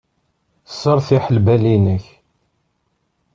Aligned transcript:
Sseṛtiḥ 0.69 1.25
lbal-nnek. 1.35 2.05